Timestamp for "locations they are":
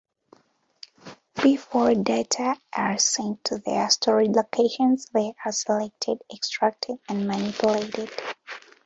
4.31-5.51